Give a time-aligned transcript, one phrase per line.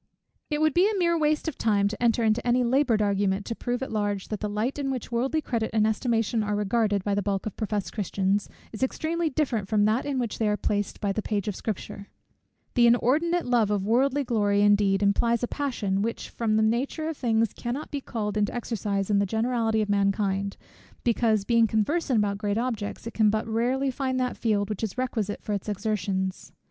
[0.49, 3.83] It would be mere waste of time to enter into any laboured argument to prove
[3.83, 7.21] at large, that the light in which worldly credit and estimation are regarded, by the
[7.21, 11.11] bulk of professed Christians, is extremely different from that in which they are placed by
[11.11, 12.07] the page of Scripture.
[12.73, 17.15] The inordinate love of worldly glory indeed, implies a passion, which from the nature of
[17.15, 20.57] things cannot be called into exercise in the generality of mankind,
[21.03, 24.97] because, being conversant about great objects, it can but rarely find that field which is
[24.97, 26.51] requisite for its exertions.